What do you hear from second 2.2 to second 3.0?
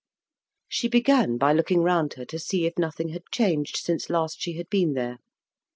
to see if